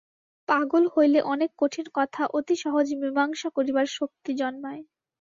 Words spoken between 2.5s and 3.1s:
সহজে